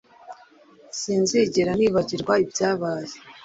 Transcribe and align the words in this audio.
sinzigera 0.99 1.71
nibagirwa 1.75 2.33
ibyabaye. 2.43 3.13